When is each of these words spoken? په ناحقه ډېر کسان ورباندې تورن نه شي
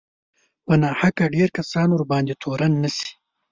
په 0.65 0.73
ناحقه 0.83 1.25
ډېر 1.35 1.49
کسان 1.57 1.87
ورباندې 1.91 2.33
تورن 2.41 2.73
نه 2.83 2.89
شي 2.97 3.09